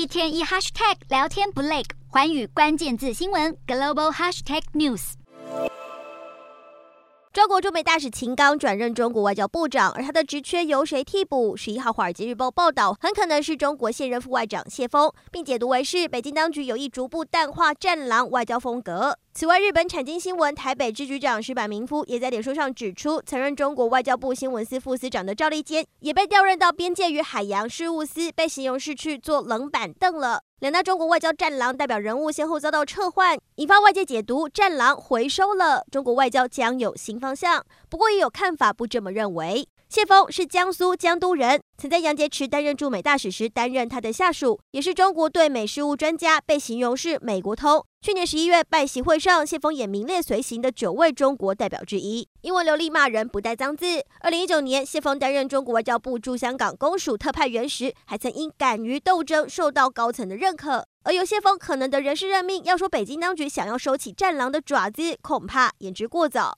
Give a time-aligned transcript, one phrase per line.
[0.00, 5.12] 一天一 hashtag 聊天不累，环宇关键字新闻 global hashtag news。
[7.34, 11.54] 中国驻美大使秦刚转任中国外交部长，而他的职缺由谁替补？
[11.54, 19.18] 十一号《华尔街日报》报道，很可能是中国现任副外长谢峰，并解读为是北京当局有意逐步淡化战狼外交风格。
[19.40, 30.42] 此外，日本产经新闻台北支局长石坂明夫也在脸书上指出，曾任中国外交部新闻司副司长的赵立坚也被调任到边界与海洋事务司，被形容是去坐冷板凳了。
[30.58, 37.64] 两大中国外交战狼代表人物先后遭到撤换，引发外界解读战狼回收了，中国外交将有新方向。
[37.88, 39.66] 不过，也有看法不这么认为。
[39.88, 47.82] 谢锋是江苏江都人，曾在杨洁篪担任驻美大使时担任他的下属，也是中国对美事务专家，被形容是美国通。
[48.02, 54.02] 去年十一月拜席会上，谢峰也名列随行的九位中国代表之一，因为流利骂人不带脏字。
[54.20, 60.86] 二零一九年，谢峰担任中国外交部驻香港公署特派员时，还曾因敢于斗争受到高层的认可。
[61.04, 66.48] 而由谢峰可能的人事任命，要说北京当局想要收起战狼的爪子，恐怕言之过早。